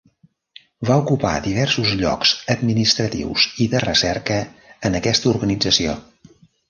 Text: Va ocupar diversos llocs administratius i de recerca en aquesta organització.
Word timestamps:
Va 0.89 0.95
ocupar 1.01 1.33
diversos 1.47 1.91
llocs 1.99 2.31
administratius 2.55 3.45
i 3.67 3.67
de 3.75 3.83
recerca 3.85 4.39
en 4.91 4.99
aquesta 5.01 5.35
organització. 5.37 5.95